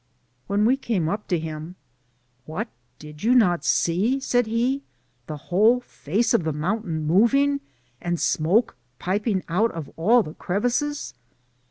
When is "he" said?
4.47-4.81